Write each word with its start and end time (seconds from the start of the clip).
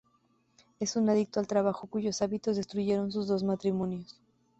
Es 0.79 0.95
un 0.95 1.07
adicto 1.11 1.39
al 1.39 1.45
trabajo 1.45 1.85
cuyos 1.85 2.23
hábitos 2.23 2.57
destruyeron 2.57 3.11
sus 3.11 3.27
dos 3.27 3.43
matrimonios. 3.43 4.19